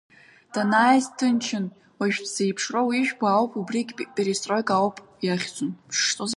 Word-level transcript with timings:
Данааиз 0.53 1.05
дҭынчын, 1.09 1.65
уажә 1.99 2.19
дзеиԥшроу 2.25 2.89
ижәбо 2.99 3.25
ауп 3.29 3.51
убригь 3.59 3.91
перестроика 4.15 4.73
ауп 4.79 4.97
иахьӡу. 5.25 5.67